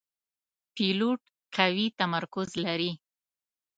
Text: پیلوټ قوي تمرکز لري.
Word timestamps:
پیلوټ 0.75 1.21
قوي 1.55 1.87
تمرکز 1.99 2.49
لري. 2.65 2.91